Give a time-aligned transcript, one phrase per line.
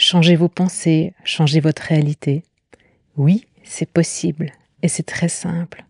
[0.00, 2.44] Changez vos pensées, changez votre réalité.
[3.16, 5.84] Oui, c'est possible et c'est très simple.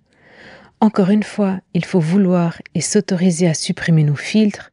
[0.81, 4.73] Encore une fois, il faut vouloir et s'autoriser à supprimer nos filtres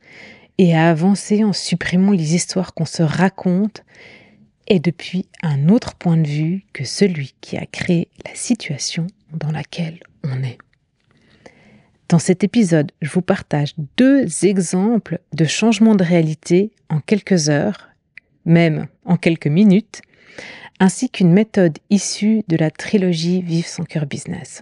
[0.58, 3.84] et à avancer en supprimant les histoires qu'on se raconte
[4.68, 9.52] et depuis un autre point de vue que celui qui a créé la situation dans
[9.52, 10.58] laquelle on est.
[12.08, 17.90] Dans cet épisode, je vous partage deux exemples de changement de réalité en quelques heures,
[18.46, 20.02] même en quelques minutes,
[20.80, 24.62] ainsi qu'une méthode issue de la trilogie Vive son cœur business.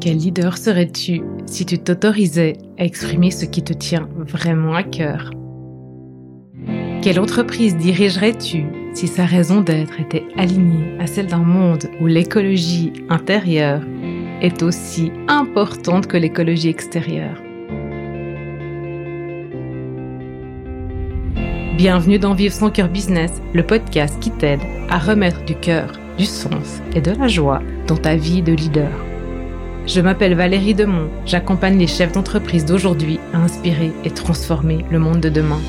[0.00, 5.30] Quel leader serais-tu si tu t'autorisais à exprimer ce qui te tient vraiment à cœur?
[7.02, 12.92] Quelle entreprise dirigerais-tu si sa raison d'être était alignée à celle d'un monde où l'écologie
[13.08, 13.82] intérieure
[14.42, 17.40] est aussi importante que l'écologie extérieure
[21.76, 26.26] Bienvenue dans Vivre son cœur business, le podcast qui t'aide à remettre du cœur, du
[26.26, 28.90] sens et de la joie dans ta vie de leader.
[29.86, 35.20] Je m'appelle Valérie Demont, j'accompagne les chefs d'entreprise d'aujourd'hui à inspirer et transformer le monde
[35.20, 35.60] de demain.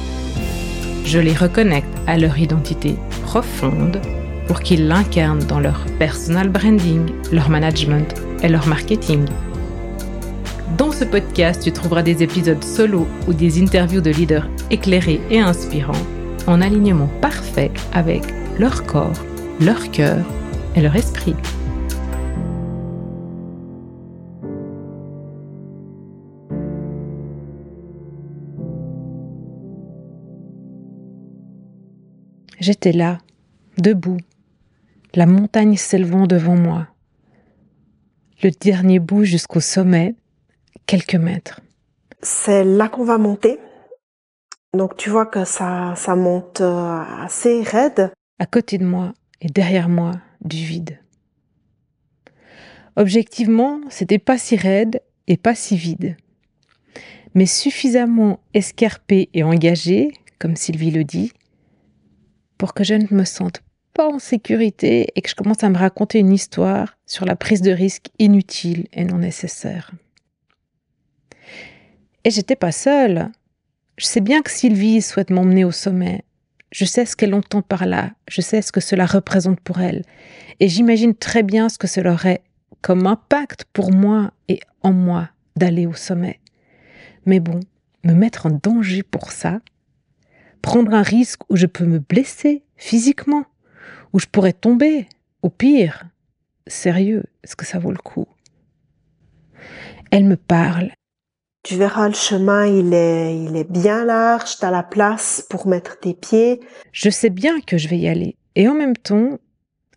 [1.05, 4.01] Je les reconnecte à leur identité profonde
[4.47, 9.25] pour qu'ils l'incarnent dans leur personal branding, leur management et leur marketing.
[10.77, 15.39] Dans ce podcast, tu trouveras des épisodes solo ou des interviews de leaders éclairés et
[15.39, 15.93] inspirants
[16.47, 18.23] en alignement parfait avec
[18.59, 19.23] leur corps,
[19.59, 20.25] leur cœur
[20.75, 21.35] et leur esprit.
[32.59, 33.17] J'étais là,
[33.77, 34.19] debout,
[35.15, 36.92] la montagne s'élevant devant moi.
[38.43, 40.15] Le dernier bout jusqu'au sommet,
[40.85, 41.61] quelques mètres.
[42.21, 43.57] C'est là qu'on va monter.
[44.73, 48.11] Donc tu vois que ça, ça monte euh, assez raide.
[48.39, 50.11] À côté de moi et derrière moi,
[50.41, 50.99] du vide.
[52.97, 56.17] Objectivement, c'était pas si raide et pas si vide,
[57.35, 61.31] mais suffisamment escarpé et engagé, comme Sylvie le dit,
[62.57, 63.61] pour que je ne me sente
[63.93, 67.61] pas en sécurité et que je commence à me raconter une histoire sur la prise
[67.61, 69.91] de risque inutile et non nécessaire.
[72.23, 73.31] Et j'étais pas seule.
[73.97, 76.23] Je sais bien que Sylvie souhaite m'emmener au sommet.
[76.71, 78.11] Je sais ce qu'elle entend par là.
[78.27, 80.03] Je sais ce que cela représente pour elle.
[80.59, 82.41] Et j'imagine très bien ce que cela aurait
[82.81, 86.39] comme impact pour moi et en moi d'aller au sommet.
[87.25, 87.59] Mais bon,
[88.03, 89.61] me mettre en danger pour ça,
[90.61, 93.45] prendre un risque où je peux me blesser physiquement,
[94.13, 95.07] où je pourrais tomber,
[95.41, 96.05] au pire.
[96.67, 98.27] Sérieux, est-ce que ça vaut le coup?
[100.11, 100.91] Elle me parle.
[101.63, 105.99] Tu verras le chemin, il est, il est bien large, t'as la place pour mettre
[105.99, 106.59] tes pieds.
[106.91, 108.35] Je sais bien que je vais y aller.
[108.55, 109.39] Et en même temps,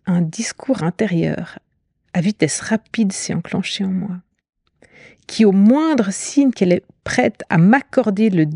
[0.05, 1.59] un discours intérieur
[2.13, 4.17] à vitesse rapide s'est enclenché en moi,
[5.27, 8.47] qui au moindre signe qu'elle est prête à m'accorder le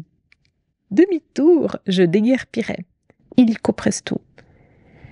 [0.89, 2.85] demi-tour, je déguerpirais.
[3.37, 4.21] Illico presto.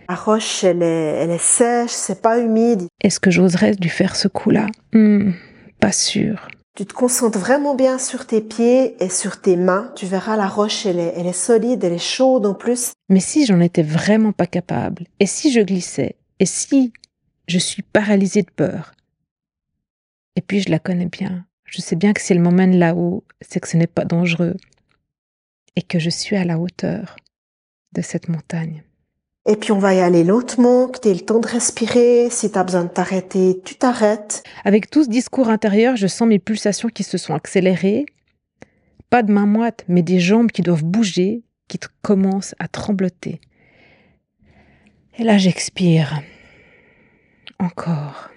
[0.09, 0.85] La roche, elle est,
[1.21, 2.87] elle est sèche, c'est pas humide.
[3.01, 4.65] Est-ce que j'oserais lui faire ce coup-là?
[4.91, 5.33] Hmm,
[5.79, 6.47] Pas sûr.
[6.75, 9.91] Tu te concentres vraiment bien sur tes pieds et sur tes mains.
[9.95, 12.93] Tu verras, la roche, elle est, elle est solide, elle est chaude en plus.
[13.09, 16.91] Mais si j'en étais vraiment pas capable, et si je glissais, et si
[17.47, 18.93] je suis paralysée de peur?
[20.35, 21.45] Et puis je la connais bien.
[21.65, 24.55] Je sais bien que si elle m'emmène là-haut, c'est que ce n'est pas dangereux
[25.75, 27.15] et que je suis à la hauteur
[27.93, 28.83] de cette montagne.
[29.45, 32.29] Et puis on va y aller lentement, que tu aies le temps de respirer.
[32.29, 34.43] Si tu as besoin de t'arrêter, tu t'arrêtes.
[34.63, 38.05] Avec tout ce discours intérieur, je sens mes pulsations qui se sont accélérées.
[39.09, 43.41] Pas de main moite, mais des jambes qui doivent bouger, qui commencent à trembloter.
[45.17, 46.21] Et là, j'expire.
[47.59, 48.29] Encore.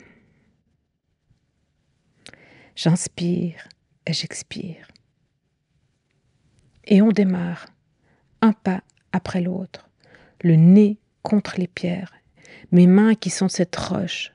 [2.74, 3.68] J'inspire
[4.06, 4.88] et j'expire.
[6.84, 7.66] Et on démarre,
[8.40, 8.82] un pas
[9.12, 9.88] après l'autre,
[10.42, 12.12] le nez contre les pierres,
[12.70, 14.32] mes mains qui sont cette roche.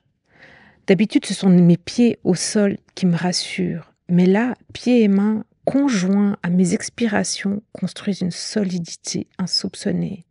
[0.88, 5.44] D'habitude, ce sont mes pieds au sol qui me rassurent, mais là, pieds et mains
[5.66, 10.24] conjoints à mes expirations construisent une solidité insoupçonnée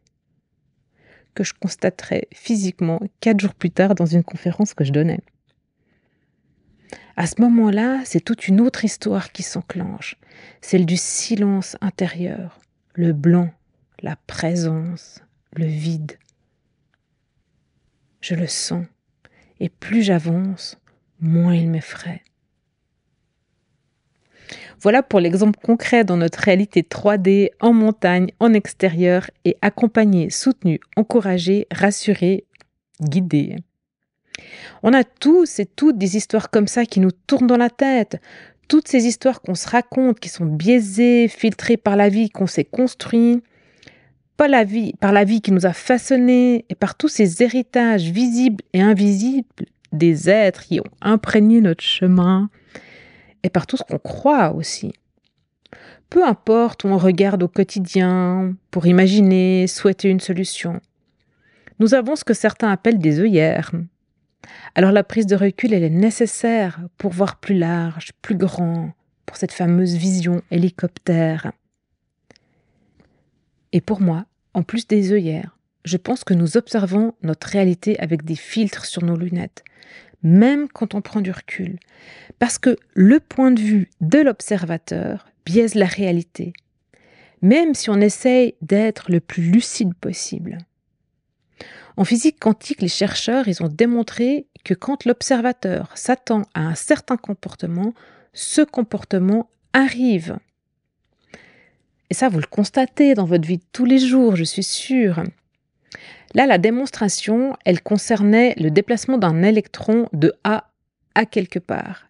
[1.37, 5.20] que je constaterai physiquement quatre jours plus tard dans une conférence que je donnais.
[7.17, 10.17] À ce moment-là, c'est toute une autre histoire qui s'enclenche,
[10.61, 12.58] celle du silence intérieur,
[12.94, 13.50] le blanc,
[14.02, 15.20] la présence,
[15.58, 16.18] le vide.
[18.20, 18.86] Je le sens,
[19.60, 20.78] et plus j'avance,
[21.20, 22.22] moins il m'effraie.
[24.80, 30.80] Voilà pour l'exemple concret dans notre réalité 3D, en montagne, en extérieur, et accompagné, soutenu,
[30.96, 32.44] encouragé, rassuré,
[33.00, 33.56] guidé.
[34.82, 38.20] On a tous et toutes des histoires comme ça qui nous tournent dans la tête.
[38.68, 42.64] Toutes ces histoires qu'on se raconte, qui sont biaisées, filtrées par la vie qu'on s'est
[42.64, 43.42] construit,
[44.36, 48.10] pas la vie, par la vie qui nous a façonnés et par tous ces héritages
[48.10, 52.50] visibles et invisibles des êtres qui ont imprégné notre chemin
[53.42, 54.92] et par tout ce qu'on croit aussi.
[56.10, 60.80] Peu importe où on regarde au quotidien pour imaginer, souhaiter une solution.
[61.78, 63.72] Nous avons ce que certains appellent des œillères.
[64.74, 68.92] Alors la prise de recul, elle est nécessaire pour voir plus large, plus grand,
[69.24, 71.52] pour cette fameuse vision hélicoptère.
[73.76, 74.25] Et pour moi,
[74.55, 79.05] en plus des œillères, je pense que nous observons notre réalité avec des filtres sur
[79.05, 79.64] nos lunettes,
[80.23, 81.78] même quand on prend du recul,
[82.38, 86.55] parce que le point de vue de l'observateur biaise la réalité,
[87.43, 90.56] même si on essaye d'être le plus lucide possible.
[91.99, 97.93] En physique quantique, les chercheurs, ont démontré que quand l'observateur s'attend à un certain comportement,
[98.32, 100.38] ce comportement arrive.
[102.10, 105.22] Et ça, vous le constatez dans votre vie de tous les jours, je suis sûre.
[106.34, 110.70] Là, la démonstration, elle concernait le déplacement d'un électron de A
[111.14, 112.06] à quelque part.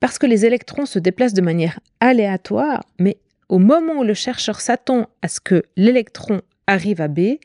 [0.00, 3.18] Parce que les électrons se déplacent de manière aléatoire, mais
[3.48, 7.38] au moment où le chercheur s'attend à ce que l'électron arrive à B,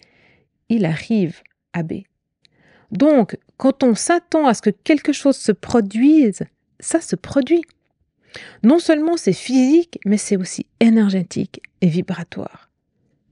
[0.70, 1.42] il arrive
[1.74, 2.02] à B.
[2.92, 6.44] Donc, quand on s'attend à ce que quelque chose se produise,
[6.80, 7.62] ça se produit.
[8.64, 12.72] Non seulement c'est physique, mais c'est aussi énergétique vibratoire,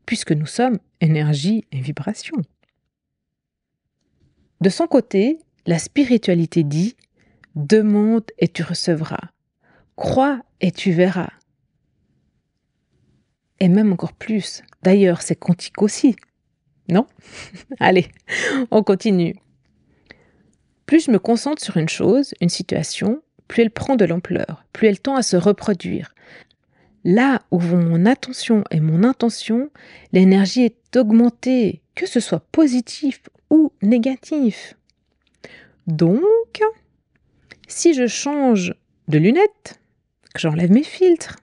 [0.05, 2.37] puisque nous sommes énergie et vibration.
[4.61, 6.95] De son côté, la spiritualité dit
[7.55, 9.31] Demande et tu recevras.
[9.95, 11.29] Crois et tu verras.
[13.59, 14.61] Et même encore plus.
[14.83, 16.15] D'ailleurs, c'est quantique aussi.
[16.89, 17.07] Non?
[17.79, 18.07] Allez,
[18.71, 19.35] on continue.
[20.85, 24.87] Plus je me concentre sur une chose, une situation, plus elle prend de l'ampleur, plus
[24.87, 26.13] elle tend à se reproduire.
[27.05, 29.69] Là où vont mon attention et mon intention,
[30.11, 33.21] l'énergie est augmentée, que ce soit positif
[33.51, 34.75] ou négatif.
[35.85, 36.63] Donc,
[37.67, 38.73] si je change
[39.07, 39.79] de lunettes,
[40.33, 41.37] que j'enlève mes filtres,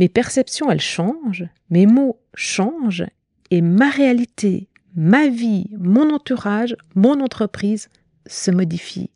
[0.00, 3.06] mes perceptions, elles changent, mes mots changent,
[3.52, 7.88] et ma réalité, ma vie, mon entourage, mon entreprise
[8.26, 9.10] se modifient.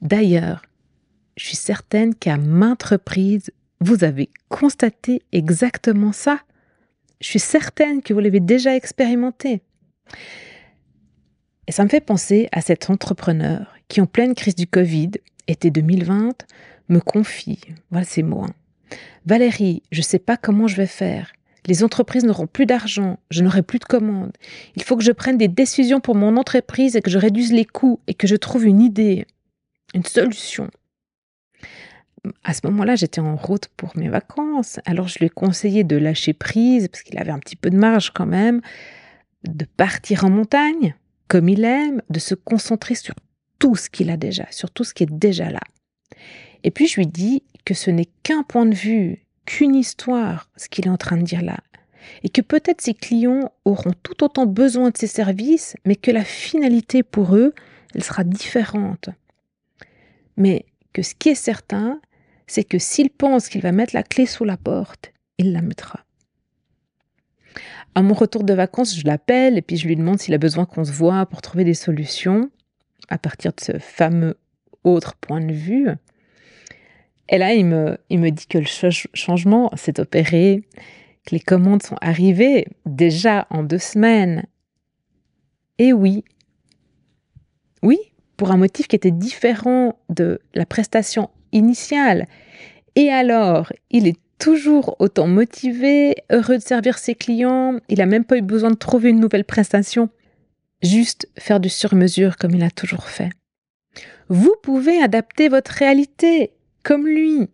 [0.00, 0.62] D'ailleurs,
[1.36, 3.50] je suis certaine qu'à maintes reprises,
[3.84, 6.40] vous avez constaté exactement ça.
[7.20, 9.60] Je suis certaine que vous l'avez déjà expérimenté.
[11.66, 15.10] Et ça me fait penser à cet entrepreneur qui, en pleine crise du Covid,
[15.48, 16.46] été 2020,
[16.88, 17.60] me confie,
[17.90, 18.54] voilà ces mots, hein.
[19.26, 21.32] Valérie, je ne sais pas comment je vais faire.
[21.66, 24.32] Les entreprises n'auront plus d'argent, je n'aurai plus de commandes.
[24.76, 27.64] Il faut que je prenne des décisions pour mon entreprise et que je réduise les
[27.64, 29.26] coûts et que je trouve une idée,
[29.94, 30.70] une solution.
[32.42, 35.96] À ce moment-là, j'étais en route pour mes vacances, alors je lui ai conseillé de
[35.96, 38.60] lâcher prise, parce qu'il avait un petit peu de marge quand même,
[39.46, 40.94] de partir en montagne,
[41.28, 43.14] comme il aime, de se concentrer sur
[43.58, 45.60] tout ce qu'il a déjà, sur tout ce qui est déjà là.
[46.62, 50.68] Et puis je lui dis que ce n'est qu'un point de vue, qu'une histoire, ce
[50.68, 51.58] qu'il est en train de dire là,
[52.22, 56.24] et que peut-être ses clients auront tout autant besoin de ses services, mais que la
[56.24, 57.54] finalité pour eux,
[57.94, 59.10] elle sera différente.
[60.36, 62.00] Mais que ce qui est certain,
[62.46, 66.04] c'est que s'il pense qu'il va mettre la clé sous la porte, il la mettra.
[67.94, 70.66] À mon retour de vacances, je l'appelle et puis je lui demande s'il a besoin
[70.66, 72.50] qu'on se voit pour trouver des solutions
[73.08, 74.36] à partir de ce fameux
[74.82, 75.88] autre point de vue.
[77.28, 80.62] Et là, il me, il me dit que le changement s'est opéré,
[81.24, 84.44] que les commandes sont arrivées déjà en deux semaines.
[85.78, 86.24] Et oui,
[87.82, 87.98] oui,
[88.36, 92.26] pour un motif qui était différent de la prestation initiale.
[92.96, 98.24] Et alors, il est toujours autant motivé, heureux de servir ses clients, il n'a même
[98.24, 100.10] pas eu besoin de trouver une nouvelle prestation,
[100.82, 103.30] juste faire du sur-mesure comme il a toujours fait.
[104.28, 107.48] Vous pouvez adapter votre réalité comme lui.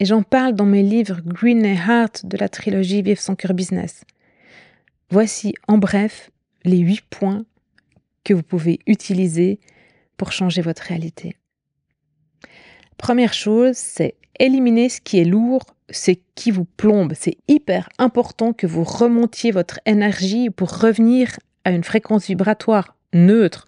[0.00, 3.52] Et j'en parle dans mes livres Green et Heart de la trilogie Vive son cœur
[3.52, 4.04] business.
[5.10, 6.30] Voici en bref
[6.64, 7.44] les huit points
[8.24, 9.58] que vous pouvez utiliser
[10.16, 11.36] pour changer votre réalité.
[12.98, 17.14] Première chose, c'est éliminer ce qui est lourd, ce qui vous plombe.
[17.16, 23.64] C'est hyper important que vous remontiez votre énergie pour revenir à une fréquence vibratoire neutre,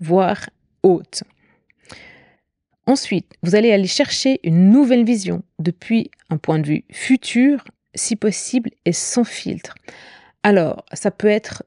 [0.00, 0.48] voire
[0.82, 1.22] haute.
[2.86, 7.62] Ensuite, vous allez aller chercher une nouvelle vision depuis un point de vue futur,
[7.94, 9.74] si possible, et sans filtre.
[10.42, 11.64] Alors, ça peut être,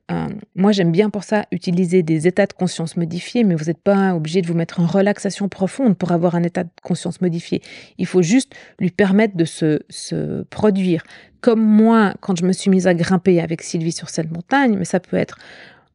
[0.56, 4.16] moi j'aime bien pour ça utiliser des états de conscience modifiés, mais vous n'êtes pas
[4.16, 7.62] obligé de vous mettre en relaxation profonde pour avoir un état de conscience modifié.
[8.00, 11.04] Il faut juste lui permettre de se, se produire.
[11.40, 14.86] Comme moi, quand je me suis mise à grimper avec Sylvie sur cette montagne, mais
[14.86, 15.38] ça peut être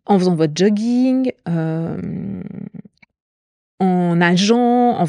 [0.07, 1.99] en faisant votre jogging, euh,
[3.81, 5.07] en nageant, en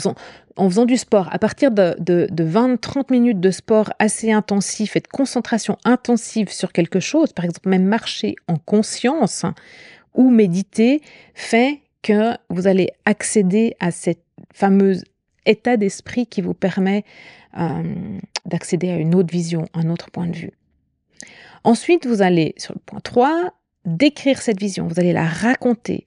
[0.70, 1.30] faisant, du sport.
[1.32, 6.72] À partir de, de, 20-30 minutes de sport assez intensif et de concentration intensive sur
[6.72, 9.46] quelque chose, par exemple même marcher en conscience
[10.14, 11.02] ou méditer,
[11.34, 14.24] fait que vous allez accéder à cette
[14.54, 15.04] fameuse
[15.46, 17.04] état d'esprit qui vous permet
[17.58, 17.84] euh,
[18.46, 20.52] d'accéder à une autre vision, un autre point de vue.
[21.64, 23.54] Ensuite, vous allez, sur le point 3,
[23.86, 26.06] décrire cette vision, vous allez la raconter,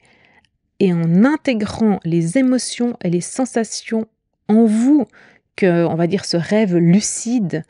[0.83, 4.09] et en intégrant les émotions et les sensations
[4.49, 5.07] en vous
[5.55, 7.63] que, on va dire, ce rêve lucide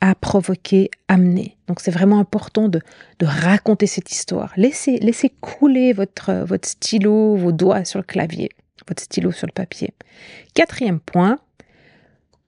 [0.00, 1.58] a provoqué, amené.
[1.66, 2.80] Donc c'est vraiment important de,
[3.20, 4.54] raconter cette histoire.
[4.56, 8.48] Laissez, laissez couler votre, votre stylo, vos doigts sur le clavier,
[8.88, 9.92] votre stylo sur le papier.
[10.54, 11.38] Quatrième point,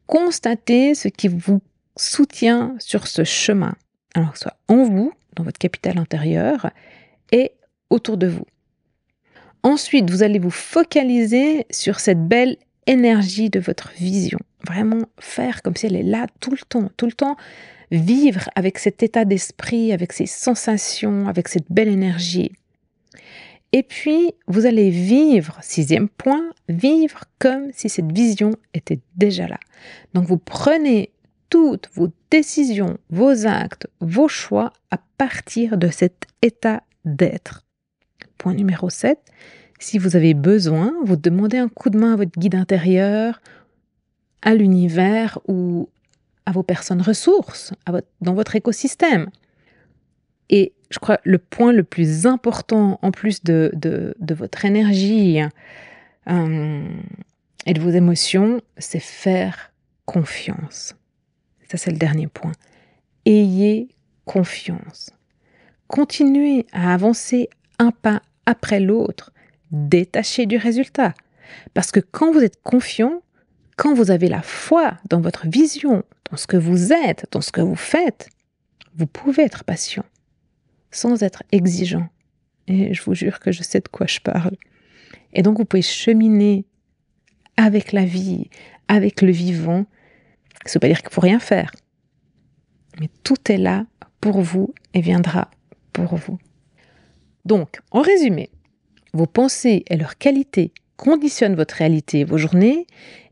[0.06, 1.61] constatez ce qui vous
[1.96, 3.75] soutient sur ce chemin.
[4.14, 6.70] Alors soit en vous, dans votre capital intérieur,
[7.30, 7.52] et
[7.90, 8.46] autour de vous.
[9.62, 14.38] Ensuite, vous allez vous focaliser sur cette belle énergie de votre vision.
[14.66, 17.37] Vraiment faire comme si elle est là tout le temps, tout le temps.
[17.90, 22.52] Vivre avec cet état d'esprit, avec ces sensations, avec cette belle énergie.
[23.73, 29.59] Et puis, vous allez vivre, sixième point, vivre comme si cette vision était déjà là.
[30.12, 31.11] Donc, vous prenez
[31.49, 37.64] toutes vos décisions, vos actes, vos choix à partir de cet état d'être.
[38.42, 39.20] Point numéro 7,
[39.78, 43.40] si vous avez besoin, vous demandez un coup de main à votre guide intérieur,
[44.42, 45.88] à l'univers ou
[46.44, 47.72] à vos personnes ressources,
[48.20, 49.30] dans votre écosystème.
[50.50, 53.72] Et je crois le point le plus important, en plus de,
[54.20, 55.40] votre énergie
[56.28, 56.88] euh,
[57.64, 59.72] et de vos émotions, c'est faire
[60.04, 60.96] confiance.
[61.68, 62.52] Ça, c'est le dernier point.
[63.25, 63.87] Ayez
[64.25, 65.11] confiance.
[65.87, 69.32] Continuez à avancer un pas après l'autre
[69.70, 71.14] détaché du résultat.
[71.75, 73.22] Parce que quand vous êtes confiant,
[73.76, 77.52] quand vous avez la foi dans votre vision, dans ce que vous êtes, dans ce
[77.52, 78.28] que vous faites,
[78.94, 80.04] vous pouvez être patient,
[80.90, 82.08] sans être exigeant.
[82.68, 84.56] Et je vous jure que je sais de quoi je parle.
[85.32, 86.66] Et donc vous pouvez cheminer
[87.56, 88.50] avec la vie,
[88.88, 89.87] avec le vivant.
[90.66, 91.72] Ça ne veut pas dire qu'il faut rien faire.
[93.00, 93.87] Mais tout est là
[94.20, 95.50] pour vous et viendra
[95.92, 96.38] pour vous.
[97.44, 98.50] Donc, en résumé,
[99.12, 102.87] vos pensées et leur qualité conditionnent votre réalité vos journées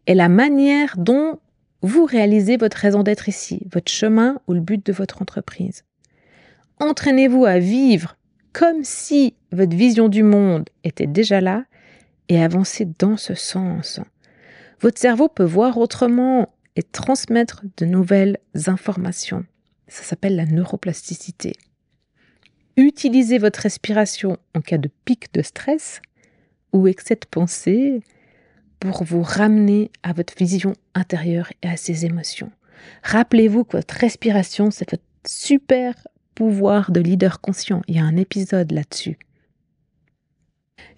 [0.07, 1.39] et la manière dont
[1.83, 5.85] vous réalisez votre raison d'être ici, votre chemin ou le but de votre entreprise.
[6.79, 8.17] Entraînez-vous à vivre
[8.53, 11.65] comme si votre vision du monde était déjà là
[12.29, 14.01] et avancez dans ce sens.
[14.81, 19.45] Votre cerveau peut voir autrement et transmettre de nouvelles informations.
[19.89, 21.53] Ça s'appelle la neuroplasticité.
[22.81, 26.01] Utilisez votre respiration en cas de pic de stress
[26.73, 28.01] ou excès de pensée
[28.79, 32.51] pour vous ramener à votre vision intérieure et à ses émotions.
[33.03, 35.93] Rappelez-vous que votre respiration, c'est votre super
[36.35, 37.83] pouvoir de leader conscient.
[37.87, 39.19] Il y a un épisode là-dessus.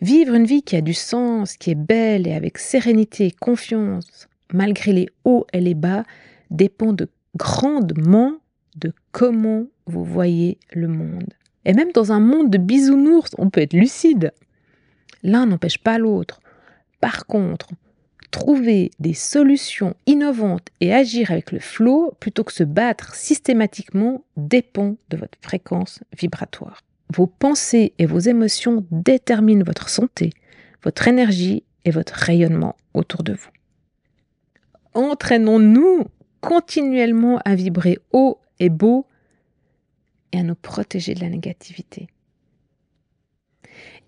[0.01, 4.29] Vivre une vie qui a du sens, qui est belle et avec sérénité et confiance,
[4.53, 6.05] malgré les hauts et les bas,
[6.49, 8.35] dépend de grandement
[8.77, 11.35] de comment vous voyez le monde.
[11.65, 14.33] Et même dans un monde de bisounours, on peut être lucide.
[15.23, 16.41] L'un n'empêche pas l'autre.
[17.01, 17.69] Par contre,
[18.33, 24.97] trouver des solutions innovantes et agir avec le flot plutôt que se battre systématiquement dépend
[25.11, 26.81] de votre fréquence vibratoire.
[27.15, 30.31] Vos pensées et vos émotions déterminent votre santé,
[30.83, 33.51] votre énergie et votre rayonnement autour de vous.
[34.95, 36.07] Entraînons-nous
[36.41, 39.07] continuellement à vibrer haut et beau
[40.33, 42.09] et à nous protéger de la négativité.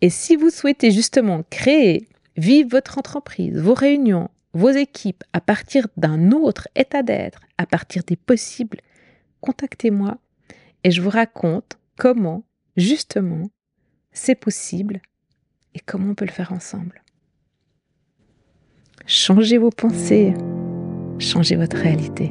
[0.00, 5.88] Et si vous souhaitez justement créer, vivre votre entreprise, vos réunions, vos équipes à partir
[5.96, 8.80] d'un autre état d'être, à partir des possibles,
[9.40, 10.18] contactez-moi
[10.84, 12.44] et je vous raconte comment,
[12.76, 13.50] justement,
[14.12, 15.00] c'est possible
[15.74, 17.02] et comment on peut le faire ensemble.
[19.06, 20.34] Changez vos pensées,
[21.18, 22.30] changez votre réalité.